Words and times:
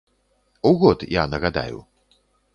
У 0.69 0.71
год, 0.85 1.05
я 1.17 1.27
нагадаю. 1.35 1.85